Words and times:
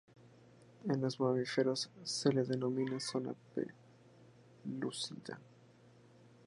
En 0.89 0.99
los 0.99 1.19
mamíferos 1.19 1.91
se 2.01 2.33
la 2.33 2.41
denomina 2.41 2.99
zona 2.99 3.35
pelúcida. 3.53 5.39